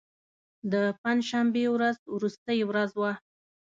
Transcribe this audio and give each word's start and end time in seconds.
د 0.71 0.73
پنج 1.01 1.19
شنبې 1.29 1.65
ورځ 1.75 1.97
وروستۍ 2.15 2.59
ورځ 2.69 2.89
وه. 2.99 3.11